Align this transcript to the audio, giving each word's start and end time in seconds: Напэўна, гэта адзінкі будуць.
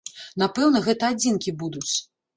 Напэўна, 0.43 0.81
гэта 0.87 1.11
адзінкі 1.17 1.55
будуць. 1.65 1.93